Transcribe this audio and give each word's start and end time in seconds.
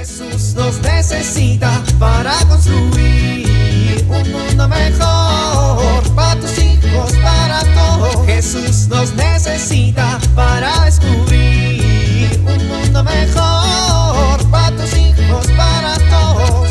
Jesús 0.00 0.54
nos 0.54 0.80
necesita 0.80 1.84
para 1.98 2.32
construir 2.48 4.02
un 4.08 4.32
mundo 4.32 4.66
mejor 4.66 6.14
para 6.14 6.40
tus 6.40 6.58
hijos, 6.58 7.12
para 7.22 7.60
todos. 7.74 8.24
Jesús 8.24 8.88
nos 8.88 9.14
necesita 9.14 10.18
para 10.34 10.86
descubrir 10.86 12.30
un 12.38 12.66
mundo 12.66 13.04
mejor 13.04 14.50
para 14.50 14.74
tus 14.74 14.96
hijos, 14.96 15.46
para 15.48 15.98
todos. 16.08 16.70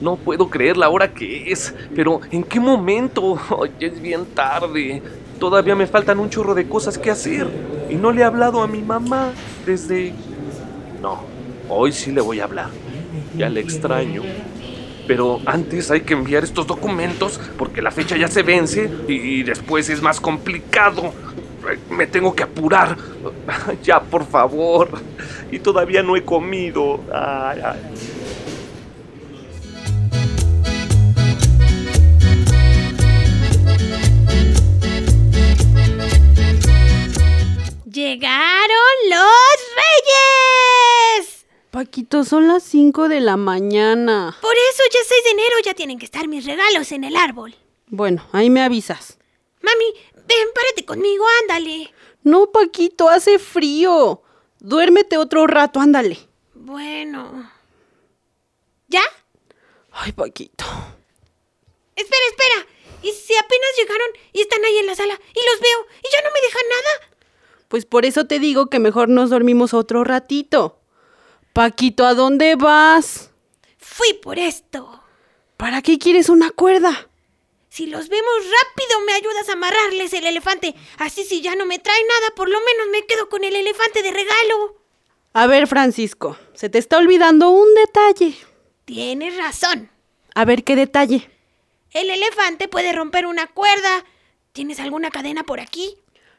No 0.00 0.14
puedo 0.14 0.48
creer 0.48 0.76
la 0.76 0.88
hora 0.90 1.12
que 1.12 1.50
es, 1.50 1.74
pero 1.92 2.20
¿en 2.30 2.44
qué 2.44 2.60
momento? 2.60 3.36
Ya 3.80 3.88
es 3.88 4.00
bien 4.00 4.26
tarde. 4.26 5.02
Todavía 5.38 5.74
me 5.74 5.86
faltan 5.86 6.18
un 6.18 6.30
chorro 6.30 6.54
de 6.54 6.68
cosas 6.68 6.98
que 6.98 7.10
hacer. 7.10 7.48
Y 7.90 7.94
no 7.96 8.10
le 8.12 8.22
he 8.22 8.24
hablado 8.24 8.62
a 8.62 8.66
mi 8.66 8.82
mamá 8.82 9.32
desde... 9.64 10.12
No, 11.00 11.22
hoy 11.68 11.92
sí 11.92 12.10
le 12.10 12.20
voy 12.20 12.40
a 12.40 12.44
hablar. 12.44 12.70
Ya 13.36 13.48
le 13.48 13.60
extraño. 13.60 14.22
Pero 15.06 15.40
antes 15.46 15.90
hay 15.90 16.00
que 16.00 16.14
enviar 16.14 16.42
estos 16.42 16.66
documentos 16.66 17.40
porque 17.56 17.80
la 17.80 17.90
fecha 17.90 18.16
ya 18.16 18.28
se 18.28 18.42
vence 18.42 18.90
y 19.06 19.42
después 19.44 19.88
es 19.88 20.02
más 20.02 20.20
complicado. 20.20 21.12
Me 21.90 22.06
tengo 22.06 22.34
que 22.34 22.42
apurar. 22.42 22.96
Ya, 23.82 24.00
por 24.00 24.24
favor. 24.26 24.88
Y 25.50 25.58
todavía 25.58 26.02
no 26.02 26.16
he 26.16 26.22
comido. 26.22 27.00
Ay, 27.12 27.60
ay. 27.64 27.80
¡Llegaron 38.16 39.10
los 39.10 39.60
reyes! 41.20 41.46
Paquito, 41.70 42.24
son 42.24 42.48
las 42.48 42.62
5 42.62 43.10
de 43.10 43.20
la 43.20 43.36
mañana. 43.36 44.38
Por 44.40 44.54
eso 44.54 44.82
ya 44.90 45.00
es 45.00 45.08
6 45.08 45.24
de 45.24 45.30
enero, 45.32 45.56
ya 45.62 45.74
tienen 45.74 45.98
que 45.98 46.06
estar 46.06 46.26
mis 46.26 46.46
regalos 46.46 46.92
en 46.92 47.04
el 47.04 47.14
árbol. 47.14 47.54
Bueno, 47.88 48.26
ahí 48.32 48.48
me 48.48 48.62
avisas. 48.62 49.18
Mami, 49.60 49.84
ven, 50.14 50.48
párate 50.54 50.86
conmigo, 50.86 51.26
ándale. 51.42 51.92
No, 52.22 52.50
Paquito, 52.50 53.10
hace 53.10 53.38
frío. 53.38 54.22
Duérmete 54.60 55.18
otro 55.18 55.46
rato, 55.46 55.78
ándale. 55.78 56.18
Bueno. 56.54 57.52
¿Ya? 58.88 59.02
Ay, 59.92 60.12
Paquito. 60.12 60.64
Espera, 61.94 62.26
espera. 62.30 62.66
¿Y 63.02 63.12
si 63.12 63.36
apenas 63.36 63.76
llegaron 63.76 64.08
y 64.32 64.40
están 64.40 64.64
ahí 64.64 64.78
en 64.78 64.86
la 64.86 64.94
sala 64.94 65.12
y 65.12 65.40
los 65.50 65.60
veo 65.60 65.86
y 66.02 66.08
ya 66.10 66.22
no 66.22 66.30
me 66.32 66.40
dejan 66.40 66.62
nada? 66.70 67.15
Pues 67.68 67.84
por 67.84 68.04
eso 68.04 68.26
te 68.26 68.38
digo 68.38 68.66
que 68.66 68.78
mejor 68.78 69.08
nos 69.08 69.30
dormimos 69.30 69.74
otro 69.74 70.04
ratito. 70.04 70.80
Paquito, 71.52 72.06
¿a 72.06 72.14
dónde 72.14 72.54
vas? 72.54 73.30
Fui 73.78 74.12
por 74.14 74.38
esto. 74.38 75.02
¿Para 75.56 75.82
qué 75.82 75.98
quieres 75.98 76.28
una 76.28 76.50
cuerda? 76.50 77.08
Si 77.70 77.86
los 77.86 78.08
vemos 78.08 78.34
rápido, 78.44 79.00
me 79.06 79.12
ayudas 79.12 79.48
a 79.48 79.52
amarrarles 79.52 80.12
el 80.12 80.26
elefante. 80.26 80.74
Así 80.98 81.24
si 81.24 81.42
ya 81.42 81.56
no 81.56 81.66
me 81.66 81.78
trae 81.78 82.00
nada, 82.08 82.34
por 82.34 82.48
lo 82.48 82.58
menos 82.60 82.88
me 82.90 83.06
quedo 83.06 83.28
con 83.28 83.44
el 83.44 83.54
elefante 83.54 84.02
de 84.02 84.10
regalo. 84.10 84.82
A 85.32 85.46
ver, 85.46 85.66
Francisco, 85.66 86.38
se 86.54 86.70
te 86.70 86.78
está 86.78 86.98
olvidando 86.98 87.50
un 87.50 87.74
detalle. 87.74 88.34
Tienes 88.86 89.36
razón. 89.36 89.90
A 90.34 90.44
ver, 90.44 90.64
¿qué 90.64 90.76
detalle? 90.76 91.30
El 91.90 92.10
elefante 92.10 92.68
puede 92.68 92.92
romper 92.92 93.26
una 93.26 93.46
cuerda. 93.46 94.04
¿Tienes 94.52 94.80
alguna 94.80 95.10
cadena 95.10 95.44
por 95.44 95.60
aquí? 95.60 95.98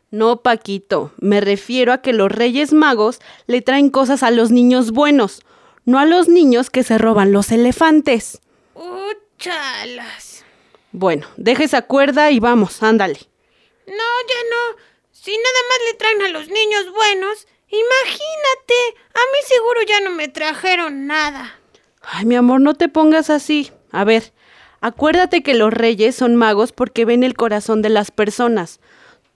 No, 0.09 0.41
Paquito, 0.41 1.11
me 1.17 1.41
refiero 1.41 1.91
a 1.91 2.01
que 2.01 2.13
los 2.13 2.31
Reyes 2.31 2.71
Magos 2.71 3.19
le 3.45 3.61
traen 3.61 3.89
cosas 3.89 4.23
a 4.23 4.31
los 4.31 4.51
niños 4.51 4.91
buenos, 4.91 5.41
no 5.83 5.99
a 5.99 6.05
los 6.05 6.29
niños 6.29 6.69
que 6.69 6.83
se 6.83 6.97
roban 6.97 7.33
los 7.33 7.51
elefantes. 7.51 8.39
¡Uchalas! 8.73 10.45
Bueno, 10.93 11.27
deja 11.35 11.65
esa 11.65 11.81
cuerda 11.81 12.31
y 12.31 12.39
vamos, 12.39 12.81
ándale. 12.81 13.19
No, 13.85 13.93
ya 13.93 14.41
no. 14.49 14.77
Si 15.11 15.31
nada 15.31 15.59
más 15.69 15.79
le 15.91 15.97
traen 15.97 16.21
a 16.21 16.29
los 16.29 16.47
niños 16.47 16.85
buenos, 16.93 17.45
imagínate. 17.67 19.01
A 19.13 19.19
mí 19.19 19.39
seguro 19.45 19.81
ya 19.85 19.99
no 20.01 20.11
me 20.11 20.29
trajeron 20.29 21.05
nada. 21.05 21.59
Ay, 22.01 22.25
mi 22.25 22.35
amor, 22.35 22.61
no 22.61 22.75
te 22.75 22.87
pongas 22.87 23.29
así. 23.29 23.71
A 23.91 24.05
ver, 24.05 24.31
acuérdate 24.79 25.43
que 25.43 25.53
los 25.53 25.73
reyes 25.73 26.15
son 26.15 26.37
magos 26.37 26.71
porque 26.71 27.03
ven 27.03 27.23
el 27.23 27.35
corazón 27.35 27.81
de 27.81 27.89
las 27.89 28.11
personas. 28.11 28.79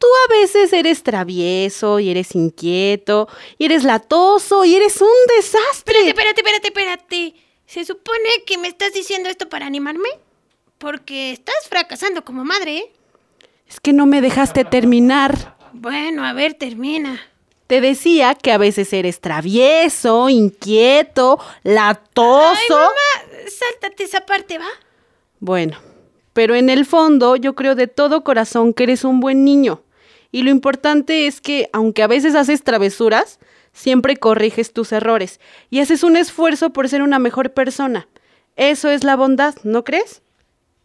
Tú 0.01 0.07
a 0.07 0.34
veces 0.34 0.73
eres 0.73 1.03
travieso 1.03 2.00
y 2.00 2.09
eres 2.09 2.34
inquieto 2.34 3.28
y 3.59 3.66
eres 3.66 3.84
latoso 3.84 4.66
y 4.66 4.73
eres 4.73 5.00
un 5.00 5.07
desastre. 5.38 6.07
Espérate, 6.07 6.09
espérate, 6.09 6.41
espérate, 6.41 6.67
espérate. 6.69 7.35
¿Se 7.67 7.85
supone 7.85 8.29
que 8.47 8.57
me 8.57 8.67
estás 8.67 8.94
diciendo 8.94 9.29
esto 9.29 9.47
para 9.47 9.67
animarme? 9.67 10.09
Porque 10.79 11.31
estás 11.31 11.67
fracasando 11.69 12.25
como 12.25 12.44
madre, 12.44 12.78
¿eh? 12.78 12.94
Es 13.69 13.79
que 13.79 13.94
no 13.94 14.07
me 14.07 14.22
dejaste 14.22 14.66
terminar. 14.66 15.56
Bueno, 15.72 16.25
a 16.25 16.34
ver, 16.34 16.56
termina. 16.56 17.22
Te 17.67 17.79
decía 17.79 18.34
que 18.34 18.51
a 18.51 18.57
veces 18.57 18.91
eres 18.94 19.22
travieso, 19.22 20.29
inquieto, 20.29 21.40
latoso. 21.61 22.56
Ay, 22.57 22.69
mamá, 22.69 23.45
sáltate 23.47 24.06
esa 24.06 24.22
parte, 24.22 24.57
¿va? 24.57 24.67
Bueno, 25.40 25.78
pero 26.34 26.56
en 26.56 26.72
el 26.72 26.88
fondo 26.88 27.35
yo 27.35 27.53
creo 27.53 27.75
de 27.75 27.85
todo 27.85 28.23
corazón 28.23 28.73
que 28.73 28.81
eres 28.81 29.03
un 29.03 29.19
buen 29.19 29.45
niño. 29.45 29.84
Y 30.31 30.43
lo 30.43 30.49
importante 30.49 31.27
es 31.27 31.41
que, 31.41 31.69
aunque 31.73 32.03
a 32.03 32.07
veces 32.07 32.35
haces 32.35 32.63
travesuras, 32.63 33.39
siempre 33.73 34.17
corriges 34.17 34.73
tus 34.73 34.91
errores 34.91 35.39
y 35.69 35.79
haces 35.79 36.03
un 36.03 36.17
esfuerzo 36.17 36.71
por 36.71 36.89
ser 36.89 37.01
una 37.01 37.19
mejor 37.19 37.53
persona. 37.53 38.07
Eso 38.55 38.89
es 38.89 39.03
la 39.03 39.15
bondad, 39.15 39.55
¿no 39.63 39.83
crees? 39.83 40.21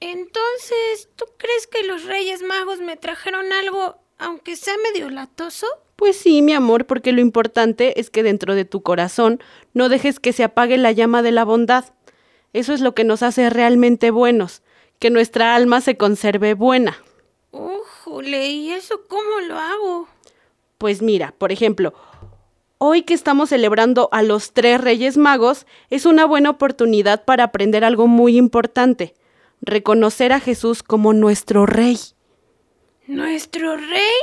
Entonces, 0.00 1.08
¿tú 1.16 1.24
crees 1.36 1.66
que 1.66 1.84
los 1.84 2.04
Reyes 2.04 2.42
Magos 2.42 2.80
me 2.80 2.96
trajeron 2.96 3.52
algo, 3.52 3.96
aunque 4.18 4.56
sea 4.56 4.74
medio 4.92 5.10
latoso? 5.10 5.66
Pues 5.96 6.16
sí, 6.16 6.42
mi 6.42 6.52
amor, 6.52 6.86
porque 6.86 7.12
lo 7.12 7.22
importante 7.22 7.98
es 7.98 8.10
que 8.10 8.22
dentro 8.22 8.54
de 8.54 8.66
tu 8.66 8.82
corazón 8.82 9.40
no 9.72 9.88
dejes 9.88 10.20
que 10.20 10.34
se 10.34 10.44
apague 10.44 10.76
la 10.76 10.92
llama 10.92 11.22
de 11.22 11.32
la 11.32 11.44
bondad. 11.44 11.86
Eso 12.52 12.74
es 12.74 12.80
lo 12.80 12.94
que 12.94 13.04
nos 13.04 13.22
hace 13.22 13.48
realmente 13.48 14.10
buenos, 14.10 14.62
que 14.98 15.10
nuestra 15.10 15.54
alma 15.54 15.80
se 15.80 15.96
conserve 15.96 16.54
buena. 16.54 16.98
¿Y 18.24 18.72
eso 18.72 19.02
cómo 19.08 19.40
lo 19.46 19.58
hago? 19.58 20.08
Pues 20.78 21.02
mira, 21.02 21.34
por 21.36 21.52
ejemplo, 21.52 21.94
hoy 22.78 23.02
que 23.02 23.14
estamos 23.14 23.50
celebrando 23.50 24.08
a 24.12 24.22
los 24.22 24.52
tres 24.52 24.80
Reyes 24.80 25.16
Magos, 25.16 25.66
es 25.90 26.06
una 26.06 26.24
buena 26.24 26.50
oportunidad 26.50 27.24
para 27.24 27.44
aprender 27.44 27.84
algo 27.84 28.06
muy 28.06 28.36
importante, 28.36 29.14
reconocer 29.60 30.32
a 30.32 30.40
Jesús 30.40 30.82
como 30.82 31.12
nuestro 31.12 31.66
Rey. 31.66 31.98
¿Nuestro 33.06 33.76
rey? 33.76 34.18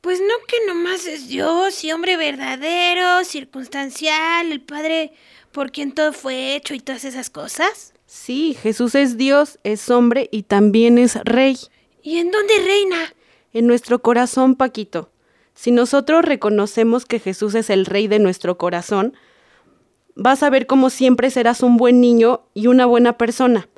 Pues 0.00 0.20
no 0.20 0.34
que 0.46 0.56
nomás 0.66 1.06
es 1.06 1.28
Dios 1.28 1.82
y 1.84 1.92
hombre 1.92 2.16
verdadero, 2.16 3.24
circunstancial, 3.24 4.52
el 4.52 4.60
Padre 4.60 5.12
por 5.52 5.70
quien 5.70 5.92
todo 5.92 6.12
fue 6.12 6.54
hecho 6.54 6.74
y 6.74 6.80
todas 6.80 7.04
esas 7.04 7.28
cosas. 7.28 7.92
Sí, 8.06 8.56
Jesús 8.60 8.94
es 8.94 9.16
Dios, 9.16 9.58
es 9.64 9.90
hombre 9.90 10.28
y 10.32 10.44
también 10.44 10.98
es 10.98 11.16
Rey. 11.24 11.56
¿Y 12.02 12.18
en 12.18 12.32
dónde 12.32 12.54
reina? 12.58 13.14
En 13.52 13.68
nuestro 13.68 14.00
corazón, 14.00 14.56
Paquito. 14.56 15.10
Si 15.54 15.70
nosotros 15.70 16.24
reconocemos 16.24 17.06
que 17.06 17.20
Jesús 17.20 17.54
es 17.54 17.70
el 17.70 17.86
Rey 17.86 18.08
de 18.08 18.18
nuestro 18.18 18.58
corazón, 18.58 19.14
vas 20.16 20.42
a 20.42 20.50
ver 20.50 20.66
cómo 20.66 20.90
siempre 20.90 21.30
serás 21.30 21.62
un 21.62 21.76
buen 21.76 22.00
niño 22.00 22.42
y 22.54 22.66
una 22.66 22.86
buena 22.86 23.16
persona. 23.18 23.68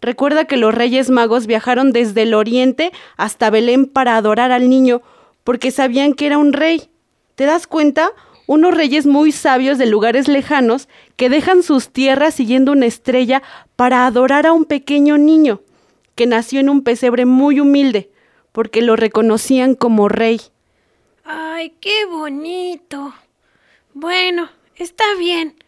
Recuerda 0.00 0.46
que 0.46 0.56
los 0.56 0.74
Reyes 0.74 1.08
Magos 1.08 1.46
viajaron 1.46 1.92
desde 1.92 2.22
el 2.22 2.34
oriente 2.34 2.90
hasta 3.16 3.50
Belén 3.50 3.86
para 3.86 4.16
adorar 4.16 4.50
al 4.50 4.68
niño, 4.68 5.02
porque 5.44 5.70
sabían 5.70 6.14
que 6.14 6.26
era 6.26 6.38
un 6.38 6.52
rey. 6.52 6.90
¿Te 7.36 7.44
das 7.44 7.68
cuenta? 7.68 8.10
Unos 8.48 8.74
reyes 8.74 9.06
muy 9.06 9.30
sabios 9.30 9.78
de 9.78 9.86
lugares 9.86 10.26
lejanos 10.26 10.88
que 11.16 11.28
dejan 11.28 11.62
sus 11.62 11.90
tierras 11.90 12.34
siguiendo 12.34 12.72
una 12.72 12.86
estrella 12.86 13.42
para 13.76 14.06
adorar 14.06 14.46
a 14.46 14.52
un 14.52 14.64
pequeño 14.64 15.18
niño, 15.18 15.60
que 16.18 16.26
nació 16.26 16.58
en 16.58 16.68
un 16.68 16.82
pesebre 16.82 17.26
muy 17.26 17.60
humilde, 17.60 18.10
porque 18.50 18.82
lo 18.82 18.96
reconocían 18.96 19.76
como 19.76 20.08
rey. 20.08 20.40
Ay, 21.24 21.76
qué 21.80 22.06
bonito. 22.06 23.14
Bueno, 23.94 24.50
está 24.74 25.04
bien. 25.16 25.62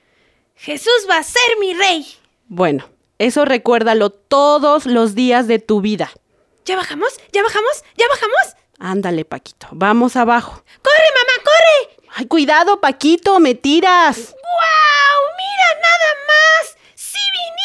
Jesús 0.57 1.07
va 1.09 1.19
a 1.19 1.23
ser 1.23 1.57
mi 1.61 1.73
rey. 1.73 2.05
Bueno, 2.49 2.85
eso 3.19 3.45
recuérdalo 3.45 4.11
todos 4.11 4.87
los 4.87 5.15
días 5.15 5.47
de 5.47 5.61
tu 5.61 5.81
vida. 5.81 6.11
¿Ya 6.65 6.75
bajamos? 6.75 7.13
¿Ya 7.33 7.45
bajamos? 7.45 7.85
¿Ya 7.97 8.09
bajamos? 8.09 8.57
Ándale, 8.81 9.25
Paquito, 9.25 9.69
vamos 9.71 10.17
abajo. 10.17 10.65
¡Corre, 10.83 11.11
mamá, 11.15 11.45
corre! 11.45 12.09
Ay, 12.17 12.27
cuidado, 12.27 12.81
Paquito, 12.81 13.39
me 13.39 13.55
tiras. 13.55 14.17
¡Guau! 14.17 15.21
¡Mira 15.39 15.81
nada 15.81 16.11
más! 16.27 16.77
¡Sí 16.97 17.21
vinieron! 17.31 17.61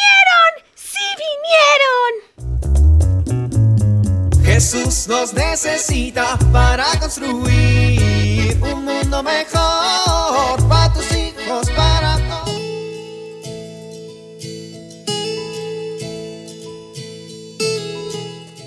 Jesús 4.46 5.08
nos 5.08 5.34
necesita 5.34 6.38
para 6.52 6.84
construir 7.00 8.56
un 8.62 8.84
mundo 8.84 9.20
mejor 9.24 10.68
para 10.68 10.92
tus 10.94 11.10
hijos, 11.10 11.68
para. 11.76 12.16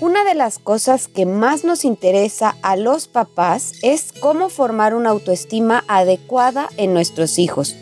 Una 0.02 0.22
de 0.24 0.34
las 0.34 0.58
cosas 0.58 1.08
que 1.08 1.24
más 1.24 1.64
nos 1.64 1.86
interesa 1.86 2.56
a 2.60 2.76
los 2.76 3.08
papás 3.08 3.72
es 3.80 4.12
cómo 4.12 4.50
formar 4.50 4.94
una 4.94 5.08
autoestima 5.08 5.84
adecuada 5.88 6.68
en 6.76 6.92
nuestros 6.92 7.38
hijos. 7.38 7.74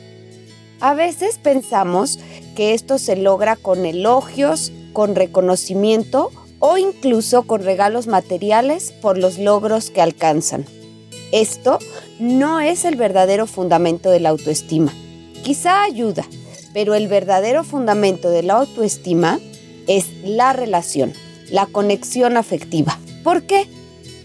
A 0.79 0.95
veces 0.95 1.39
pensamos 1.39 2.21
que 2.55 2.75
esto 2.75 2.99
se 2.99 3.17
logra 3.17 3.57
con 3.57 3.85
elogios, 3.85 4.71
con 4.93 5.17
reconocimiento 5.17 6.31
o 6.59 6.79
incluso 6.79 7.45
con 7.45 7.63
regalos 7.63 8.07
materiales 8.07 8.93
por 8.93 9.19
los 9.19 9.39
logros 9.39 9.91
que 9.91 10.01
alcanzan. 10.01 10.67
Esto 11.33 11.79
no 12.19 12.61
es 12.61 12.85
el 12.85 12.97
verdadero 12.97 13.47
fundamento 13.47 14.11
de 14.11 14.21
la 14.21 14.31
autoestima. 14.31 14.93
Quizá 15.43 15.83
ayuda, 15.83 16.27
pero 16.73 16.95
el 16.95 17.09
verdadero 17.09 17.65
fundamento 17.65 18.31
de 18.31 18.43
la 18.43 18.55
autoestima 18.55 19.39
es 19.87 20.07
la 20.25 20.53
relación, 20.53 21.13
la 21.51 21.67
conexión 21.67 22.37
afectiva. 22.37 22.99
¿Por 23.23 23.43
qué? 23.43 23.67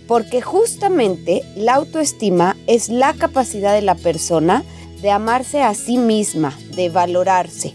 Porque 0.07 0.41
justamente 0.41 1.43
la 1.55 1.75
autoestima 1.75 2.57
es 2.67 2.89
la 2.89 3.13
capacidad 3.13 3.73
de 3.73 3.81
la 3.81 3.95
persona 3.95 4.63
de 5.01 5.11
amarse 5.11 5.61
a 5.61 5.73
sí 5.73 5.97
misma, 5.97 6.57
de 6.75 6.89
valorarse. 6.89 7.73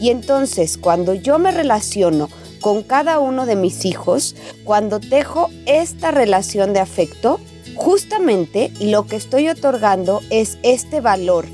Y 0.00 0.10
entonces 0.10 0.78
cuando 0.78 1.14
yo 1.14 1.38
me 1.38 1.52
relaciono 1.52 2.28
con 2.62 2.82
cada 2.82 3.18
uno 3.18 3.44
de 3.44 3.56
mis 3.56 3.84
hijos, 3.84 4.34
cuando 4.64 5.00
tejo 5.00 5.50
esta 5.66 6.10
relación 6.12 6.72
de 6.72 6.80
afecto, 6.80 7.38
justamente 7.74 8.72
lo 8.80 9.06
que 9.06 9.16
estoy 9.16 9.48
otorgando 9.48 10.20
es 10.30 10.56
este 10.62 11.02
valor, 11.02 11.44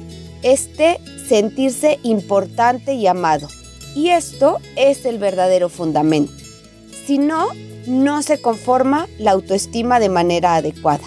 este 0.42 1.00
sentirse 1.28 1.98
importante 2.04 2.94
y 2.94 3.06
amado. 3.08 3.48
Y 3.96 4.10
esto 4.10 4.58
es 4.76 5.04
el 5.06 5.18
verdadero 5.18 5.68
fundamento. 5.68 6.32
Si 7.06 7.18
no, 7.18 7.48
no 7.86 8.22
se 8.22 8.40
conforma 8.40 9.08
la 9.18 9.32
autoestima 9.32 9.98
de 9.98 10.10
manera 10.10 10.56
adecuada. 10.56 11.04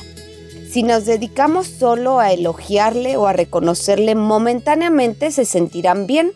Si 0.69 0.83
nos 0.83 1.05
dedicamos 1.05 1.67
solo 1.67 2.19
a 2.19 2.31
elogiarle 2.31 3.17
o 3.17 3.27
a 3.27 3.33
reconocerle 3.33 4.15
momentáneamente 4.15 5.31
se 5.31 5.45
sentirán 5.45 6.07
bien, 6.07 6.31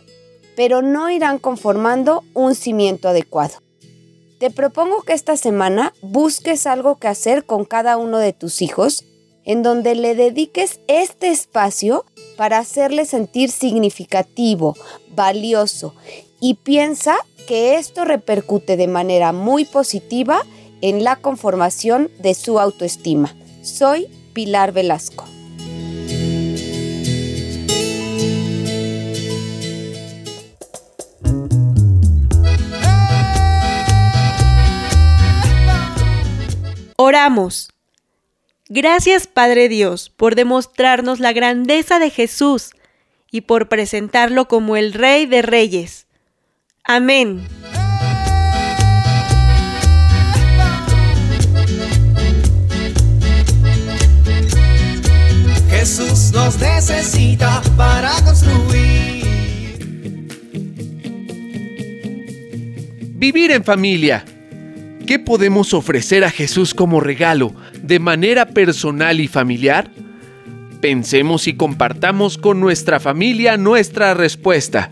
pero 0.56 0.81
no 0.81 1.10
irán 1.10 1.40
conformando 1.40 2.24
un 2.34 2.56
cimiento 2.56 3.10
adecuado. 3.10 3.56
Te 4.40 4.52
propongo 4.52 5.02
que 5.02 5.13
esta 5.13 5.38
semana 5.38 5.94
busques 6.02 6.68
algo 6.68 6.98
que 6.98 7.07
hacer 7.07 7.46
con 7.46 7.66
cada 7.66 7.98
uno 7.98 8.18
de 8.18 8.34
tus 8.34 8.62
hijos, 8.62 9.06
en 9.46 9.63
donde 9.63 9.96
le 9.96 10.16
dediques 10.16 10.80
este 10.88 11.30
espacio 11.30 12.06
para 12.36 12.57
hacerle 12.57 13.06
sentir 13.06 13.50
significativo, 13.52 14.75
valioso 15.10 15.94
y 16.42 16.56
piensa 16.56 17.16
que 17.48 17.75
esto 17.75 18.06
repercute 18.06 18.75
de 18.75 18.88
manera 18.88 19.31
muy 19.31 19.66
positiva 19.66 20.42
en 20.81 21.04
la 21.04 21.16
conformación 21.16 22.12
de 22.19 22.34
su 22.34 22.60
autoestima. 22.60 23.36
Soy 23.62 24.07
Pilar 24.34 24.72
Velasco. 24.72 25.34
Oramos. 37.15 37.69
Gracias 38.67 39.25
Padre 39.25 39.69
Dios 39.69 40.09
por 40.09 40.35
demostrarnos 40.35 41.21
la 41.21 41.31
grandeza 41.31 41.97
de 41.97 42.09
Jesús 42.09 42.71
y 43.31 43.39
por 43.39 43.69
presentarlo 43.69 44.50
como 44.50 44.75
el 44.75 44.91
Rey 44.91 45.25
de 45.25 45.41
Reyes. 45.41 46.07
Amén. 46.83 47.47
Jesús 55.69 56.33
nos 56.33 56.59
necesita 56.59 57.61
para 57.77 58.11
construir. 58.25 59.23
Vivir 63.13 63.51
en 63.51 63.63
familia. 63.63 64.25
¿Qué 65.06 65.19
podemos 65.19 65.75
ofrecer 65.75 66.24
a 66.24 66.31
Jesús 66.31 66.74
como 66.74 67.00
regalo 67.00 67.54
de 67.84 68.00
manera 68.00 68.48
personal 68.48 69.19
y 69.19 69.28
familiar? 69.28 69.92
Pensemos 70.81 71.48
y 71.48 71.54
compartamos 71.54 72.40
con 72.40 72.60
nuestra 72.60 73.00
familia 73.00 73.56
nuestra 73.56 74.16
respuesta. 74.16 74.90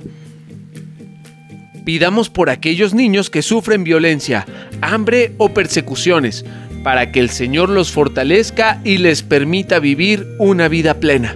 Pidamos 1.83 2.29
por 2.29 2.51
aquellos 2.51 2.93
niños 2.93 3.31
que 3.31 3.41
sufren 3.41 3.83
violencia, 3.83 4.45
hambre 4.81 5.33
o 5.37 5.49
persecuciones, 5.49 6.45
para 6.83 7.11
que 7.11 7.19
el 7.19 7.31
Señor 7.31 7.69
los 7.69 7.91
fortalezca 7.91 8.81
y 8.83 8.99
les 8.99 9.23
permita 9.23 9.79
vivir 9.79 10.27
una 10.37 10.67
vida 10.67 10.93
plena. 10.99 11.35